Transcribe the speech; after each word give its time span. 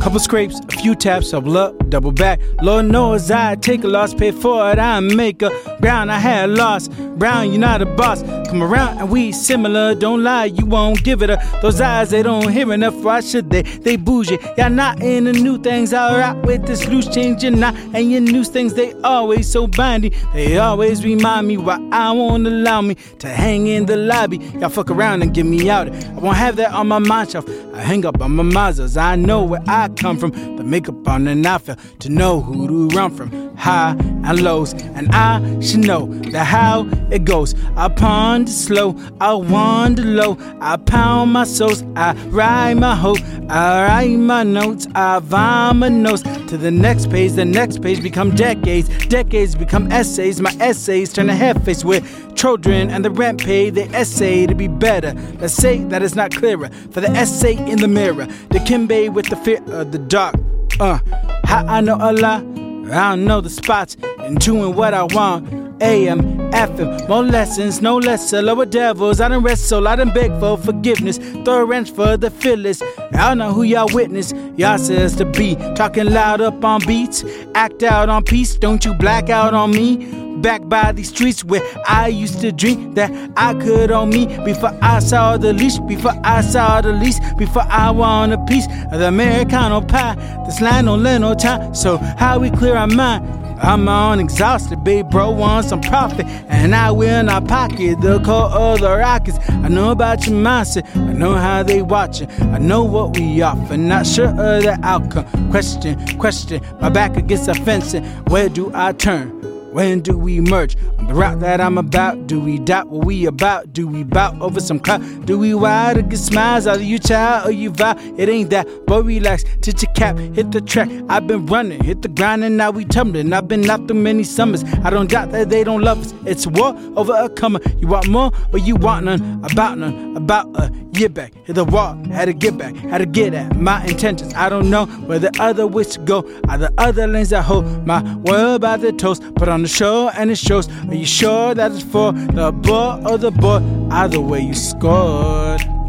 Couple 0.00 0.18
scrapes, 0.18 0.58
a 0.60 0.76
few 0.78 0.94
taps, 0.94 1.30
double 1.30 1.58
up, 1.58 1.90
double 1.90 2.10
back. 2.10 2.40
Lord 2.62 2.86
knows 2.86 3.30
I 3.30 3.54
take 3.56 3.84
a 3.84 3.86
loss, 3.86 4.14
pay 4.14 4.30
for 4.30 4.70
it, 4.72 4.78
I 4.78 4.98
make 5.00 5.42
a 5.42 5.50
ground. 5.80 6.12
I 6.12 6.18
had 6.18 6.50
lost. 6.50 6.90
Brown, 7.18 7.50
you're 7.50 7.60
not 7.60 7.82
a 7.82 7.86
boss. 7.86 8.22
Come 8.48 8.62
around 8.62 8.98
and 8.98 9.10
we 9.10 9.32
similar. 9.32 9.94
Don't 9.94 10.22
lie, 10.22 10.46
you 10.46 10.66
won't 10.66 11.02
give 11.04 11.22
it 11.22 11.30
up. 11.30 11.40
Those 11.62 11.80
eyes, 11.80 12.10
they 12.10 12.22
don't 12.22 12.50
hear 12.50 12.72
enough. 12.72 12.94
Why 12.94 13.20
should 13.20 13.50
they? 13.50 13.62
They 13.62 13.96
bougie. 13.96 14.38
Y'all 14.56 14.70
not 14.70 15.02
in 15.02 15.24
the 15.24 15.32
new 15.32 15.58
things. 15.58 15.92
I'll 15.92 16.18
rock 16.18 16.42
with 16.44 16.66
this 16.66 16.86
loose 16.88 17.08
change. 17.08 17.42
You're 17.42 17.52
not. 17.52 17.74
And 17.94 18.10
your 18.10 18.20
new 18.20 18.44
things, 18.44 18.74
they 18.74 18.92
always 19.02 19.50
so 19.50 19.66
binding. 19.66 20.14
They 20.32 20.58
always 20.58 21.04
remind 21.04 21.48
me 21.48 21.56
why 21.56 21.78
I 21.92 22.12
won't 22.12 22.46
allow 22.46 22.80
me 22.80 22.96
to 23.18 23.28
hang 23.28 23.66
in 23.66 23.86
the 23.86 23.96
lobby. 23.96 24.38
Y'all 24.58 24.68
fuck 24.68 24.90
around 24.90 25.22
and 25.22 25.34
get 25.34 25.46
me 25.46 25.70
out. 25.70 25.88
I 25.90 26.12
won't 26.14 26.36
have 26.36 26.56
that 26.56 26.72
on 26.72 26.88
my 26.88 26.98
mind 26.98 27.30
shelf. 27.30 27.48
I 27.74 27.80
hang 27.82 28.04
up 28.04 28.20
on 28.20 28.32
my 28.32 28.42
Mazdas. 28.42 28.96
I 29.00 29.16
know 29.16 29.42
where 29.44 29.62
I 29.66 29.88
come 29.88 30.18
from. 30.18 30.30
The 30.56 30.64
makeup 30.64 31.06
on 31.06 31.26
and 31.28 31.46
I 31.46 31.58
feel 31.58 31.76
to 32.00 32.08
know 32.08 32.40
who 32.40 32.66
to 32.66 32.96
run 32.96 33.14
from. 33.14 33.56
High 33.56 33.94
and 33.98 34.42
lows. 34.42 34.72
And 34.72 35.10
I 35.12 35.40
should 35.70 35.86
know 35.86 36.06
the 36.06 36.42
how 36.42 36.88
it 37.10 37.24
goes. 37.24 37.54
I 37.76 37.88
ponder 37.88 38.50
slow, 38.50 38.96
I 39.20 39.34
wander 39.34 40.02
low, 40.02 40.36
I 40.60 40.76
pound 40.76 41.32
my 41.32 41.44
souls, 41.44 41.84
I 41.94 42.12
write 42.28 42.74
my 42.74 42.94
hope, 42.94 43.18
I 43.48 43.86
write 43.86 44.18
my 44.18 44.42
notes, 44.42 44.88
I 44.94 45.20
vomit 45.20 45.92
notes 45.92 46.22
to 46.22 46.56
the 46.56 46.70
next 46.70 47.10
page. 47.10 47.32
The 47.32 47.44
next 47.44 47.82
page 47.82 48.02
become 48.02 48.34
decades, 48.34 48.88
decades 49.06 49.54
become 49.54 49.90
essays. 49.92 50.40
My 50.40 50.54
essays 50.60 51.12
turn 51.12 51.30
a 51.30 51.34
head 51.34 51.64
face 51.64 51.84
with 51.84 52.34
children 52.34 52.90
and 52.90 53.04
the 53.04 53.10
rent 53.10 53.40
paid. 53.40 53.74
The 53.76 53.84
essay 53.94 54.46
to 54.46 54.54
be 54.54 54.68
better. 54.68 55.14
Let's 55.38 55.54
say 55.54 55.84
that 55.84 56.02
it's 56.02 56.14
not 56.14 56.34
clearer 56.34 56.68
for 56.90 57.00
the 57.00 57.10
essay 57.10 57.56
in 57.70 57.78
the 57.78 57.88
mirror. 57.88 58.26
The 58.50 58.58
Kimbe 58.60 59.12
with 59.12 59.26
the 59.26 59.36
fear 59.36 59.62
of 59.68 59.92
the 59.92 59.98
dark. 59.98 60.34
Uh, 60.80 60.98
how 61.44 61.64
I 61.66 61.80
know 61.80 61.98
Allah. 61.98 62.59
I 62.90 63.10
don't 63.10 63.24
know 63.24 63.40
the 63.40 63.50
spots 63.50 63.96
and 64.18 64.38
doing 64.38 64.74
what 64.74 64.94
I 64.94 65.04
want. 65.04 65.48
AM, 65.82 66.50
FM, 66.52 67.08
more 67.08 67.22
lessons, 67.22 67.80
no 67.80 67.96
lesser, 67.96 68.42
lower 68.42 68.66
devils. 68.66 69.20
I 69.20 69.28
done 69.28 69.42
wrestle, 69.42 69.88
I 69.88 69.96
done 69.96 70.12
beg 70.12 70.30
for 70.38 70.58
forgiveness. 70.58 71.18
Throw 71.18 71.62
a 71.62 71.64
wrench 71.64 71.90
for 71.92 72.16
the 72.16 72.30
fearless. 72.30 72.82
I 73.14 73.28
don't 73.28 73.38
know 73.38 73.52
who 73.52 73.62
y'all 73.62 73.88
witness. 73.92 74.32
Y'all 74.56 74.78
says 74.78 75.16
to 75.16 75.24
be 75.24 75.54
talking 75.74 76.10
loud 76.10 76.40
up 76.40 76.64
on 76.64 76.80
beats. 76.86 77.24
Act 77.54 77.82
out 77.82 78.08
on 78.08 78.24
peace, 78.24 78.56
don't 78.56 78.84
you 78.84 78.92
black 78.94 79.30
out 79.30 79.54
on 79.54 79.70
me. 79.70 80.29
Back 80.40 80.68
by 80.68 80.92
these 80.92 81.10
streets 81.10 81.44
where 81.44 81.60
I 81.86 82.08
used 82.08 82.40
to 82.40 82.50
dream 82.50 82.94
that 82.94 83.10
I 83.36 83.52
could 83.54 83.90
own 83.90 84.08
me 84.08 84.26
before 84.44 84.76
I 84.80 85.00
saw 85.00 85.36
the 85.36 85.52
leash, 85.52 85.78
before 85.80 86.14
I 86.24 86.40
saw 86.40 86.80
the 86.80 86.92
lease, 86.92 87.20
before 87.36 87.64
I 87.68 87.90
want 87.90 88.32
a 88.32 88.38
piece 88.46 88.66
of 88.90 89.00
the 89.00 89.08
Americano 89.08 89.82
pie. 89.82 90.14
This 90.46 90.62
line 90.62 90.86
don't 90.86 91.02
let 91.02 91.18
no 91.18 91.34
time, 91.34 91.74
so 91.74 91.98
how 91.98 92.38
we 92.38 92.50
clear 92.50 92.74
our 92.74 92.86
mind? 92.86 93.22
I'm 93.62 93.86
on 93.90 94.18
exhausted, 94.20 94.82
big 94.82 95.10
bro 95.10 95.30
wants 95.30 95.68
some 95.68 95.82
profit, 95.82 96.24
and 96.48 96.74
I 96.74 96.90
will 96.90 97.22
not 97.22 97.46
pocket 97.46 98.00
the 98.00 98.18
call 98.20 98.50
of 98.50 98.80
the 98.80 98.96
Rockets. 98.96 99.38
I 99.50 99.68
know 99.68 99.90
about 99.90 100.26
your 100.26 100.36
mindset, 100.36 100.96
I 100.96 101.12
know 101.12 101.34
how 101.34 101.62
they 101.62 101.82
watching, 101.82 102.30
I 102.40 102.56
know 102.56 102.82
what 102.82 103.14
we 103.18 103.42
offer, 103.42 103.76
not 103.76 104.06
sure 104.06 104.28
of 104.28 104.62
the 104.62 104.78
outcome. 104.82 105.26
Question, 105.50 105.98
question, 106.16 106.62
my 106.80 106.88
back 106.88 107.18
against 107.18 107.46
the 107.46 107.54
fence, 107.54 107.94
where 108.28 108.48
do 108.48 108.72
I 108.74 108.92
turn? 108.92 109.49
When 109.72 110.00
do 110.00 110.18
we 110.18 110.40
merge 110.40 110.76
on 110.98 111.06
the 111.06 111.14
route 111.14 111.38
that 111.40 111.60
I'm 111.60 111.78
about? 111.78 112.26
Do 112.26 112.40
we 112.40 112.58
doubt 112.58 112.88
what 112.88 113.06
we 113.06 113.26
about? 113.26 113.72
Do 113.72 113.86
we 113.86 114.02
bout 114.02 114.40
over 114.40 114.58
some 114.58 114.80
clout? 114.80 115.00
Do 115.26 115.38
we 115.38 115.54
wild 115.54 115.94
to 115.94 116.02
get 116.02 116.18
smiles? 116.18 116.66
Are 116.66 116.76
you 116.76 116.98
child 116.98 117.48
or 117.48 117.52
you 117.52 117.70
vow? 117.70 117.94
It 118.18 118.28
ain't 118.28 118.50
that, 118.50 118.66
but 118.86 119.04
relax, 119.04 119.44
tit 119.60 119.80
your 119.80 119.92
cap, 119.92 120.18
hit 120.18 120.50
the 120.50 120.60
track. 120.60 120.90
I've 121.08 121.28
been 121.28 121.46
running, 121.46 121.84
hit 121.84 122.02
the 122.02 122.08
grind, 122.08 122.42
and 122.42 122.56
now 122.56 122.72
we 122.72 122.84
tumbling. 122.84 123.32
I've 123.32 123.46
been 123.46 123.68
out 123.70 123.86
through 123.86 124.00
many 124.00 124.24
summers. 124.24 124.64
I 124.82 124.90
don't 124.90 125.08
doubt 125.08 125.30
that 125.30 125.50
they 125.50 125.62
don't 125.62 125.82
love 125.82 126.00
us. 126.00 126.14
It's 126.26 126.48
war 126.48 126.76
over 126.96 127.12
a 127.14 127.28
comer. 127.28 127.60
You 127.78 127.86
want 127.86 128.08
more, 128.08 128.32
or 128.52 128.58
you 128.58 128.74
want 128.74 129.04
none? 129.04 129.44
About 129.52 129.78
none, 129.78 130.16
about 130.16 130.48
a 130.56 130.72
year 130.94 131.08
back. 131.08 131.32
Hit 131.44 131.54
the 131.54 131.64
wall, 131.64 131.94
had 132.06 132.24
to 132.24 132.32
get 132.32 132.58
back, 132.58 132.74
had 132.74 132.98
to 132.98 133.06
get 133.06 133.34
at 133.34 133.54
my 133.54 133.84
intentions. 133.84 134.34
I 134.34 134.48
don't 134.48 134.68
know 134.68 134.86
where 134.86 135.20
the 135.20 135.30
other 135.38 135.68
ways 135.68 135.88
to 135.90 136.00
go. 136.00 136.28
Are 136.48 136.58
the 136.58 136.72
other 136.76 137.06
lanes 137.06 137.30
that 137.30 137.42
hold 137.44 137.86
my 137.86 138.16
world 138.16 138.62
by 138.62 138.76
the 138.76 138.90
toast? 138.92 139.22
Put 139.36 139.48
on 139.48 139.59
the 139.62 139.68
show 139.68 140.08
and 140.10 140.30
it 140.30 140.38
shows. 140.38 140.68
Are 140.88 140.94
you 140.94 141.06
sure 141.06 141.54
that 141.54 141.72
it's 141.72 141.82
for 141.82 142.12
the 142.12 142.52
boy 142.52 143.02
or 143.06 143.18
the 143.18 143.30
boy? 143.30 143.62
Either 143.90 144.20
way, 144.20 144.40
you 144.40 144.54
scored. 144.54 145.79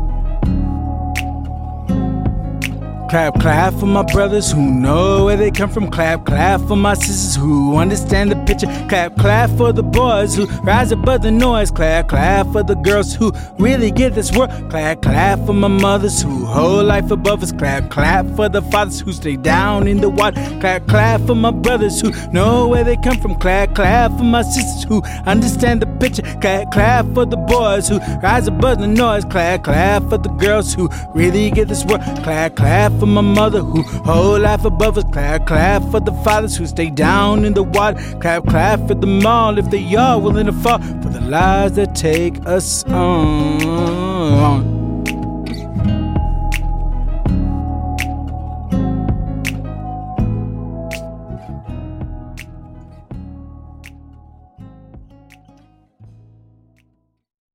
Clap, 3.12 3.42
clap 3.42 3.74
for 3.74 3.88
my 3.88 4.04
brothers 4.04 4.54
who 4.54 4.62
know 4.62 5.26
where 5.26 5.36
they 5.36 5.52
come 5.52 5.70
from. 5.70 5.92
Clap, 5.92 6.26
clap 6.26 6.62
for 6.62 6.78
my 6.78 6.94
sisters 6.94 7.36
who 7.36 7.76
understand 7.76 8.32
the 8.32 8.38
picture. 8.46 8.68
Clap, 8.88 9.18
clap 9.18 9.50
for 9.58 9.74
the 9.74 9.84
boys 9.84 10.34
who 10.34 10.46
rise 10.62 10.94
above 10.94 11.22
the 11.22 11.30
noise. 11.30 11.72
Clap, 11.72 12.08
clap 12.08 12.48
for 12.54 12.64
the 12.64 12.76
girls 12.76 13.14
who 13.14 13.34
really 13.60 13.92
get 13.92 14.16
this 14.16 14.32
work. 14.32 14.50
Clap, 14.70 15.02
clap 15.02 15.46
for 15.46 15.52
my 15.52 15.68
mothers 15.68 16.22
who 16.22 16.46
hold 16.46 16.86
life 16.86 17.12
above 17.12 17.44
us. 17.44 17.52
Clap, 17.52 17.90
clap 17.90 18.26
for 18.38 18.48
the 18.48 18.62
fathers 18.62 19.02
who 19.02 19.12
stay 19.12 19.36
down 19.36 19.88
in 19.88 20.00
the 20.00 20.10
water. 20.10 20.40
Clap, 20.62 20.88
clap 20.88 21.20
for 21.28 21.36
my 21.36 21.52
brothers 21.52 22.00
who 22.00 22.12
know 22.32 22.66
where 22.70 22.86
they 22.86 22.96
come 22.96 23.20
from. 23.20 23.36
Clap, 23.36 23.76
clap 23.76 24.18
for 24.18 24.24
my 24.24 24.42
sisters 24.42 24.86
who 24.86 25.04
understand 25.26 25.82
the 25.82 25.88
picture. 26.00 26.24
Clap, 26.40 26.72
clap 26.72 27.06
for 27.14 27.26
the 27.26 27.36
boys 27.36 27.90
who 27.90 28.00
rise 28.24 28.48
above 28.48 28.80
the 28.80 28.88
noise. 28.88 29.26
Clap, 29.26 29.66
clap 29.66 30.04
for 30.04 30.18
the 30.18 30.30
girls 30.30 30.74
who 30.74 30.90
really 31.14 31.52
get 31.52 31.68
this 31.68 31.84
work. 31.84 32.00
Clap, 32.24 32.56
clap 32.56 33.00
for 33.01 33.07
my 33.07 33.22
mother 33.22 33.62
who 33.63 33.81
whole 34.03 34.39
life 34.39 34.63
above 34.63 34.95
us. 34.95 35.03
Clap, 35.06 35.47
clap 35.47 35.81
for 35.89 36.00
the 36.00 36.13
fathers 36.23 36.56
who 36.56 36.67
stay 36.67 36.91
down 36.91 37.45
in 37.45 37.53
the 37.56 37.63
water. 37.63 38.00
Clap, 38.19 38.45
clap 38.45 38.88
for 38.88 38.94
them 38.94 39.25
all 39.25 39.57
if 39.57 39.67
they 39.72 39.95
are 39.95 40.19
willing 40.19 40.45
to 40.45 40.53
fall 40.53 40.78
for 40.78 41.09
the 41.09 41.22
lies 41.22 41.73
that 41.73 41.95
take 41.95 42.45
us 42.45 42.84
on. 42.85 44.71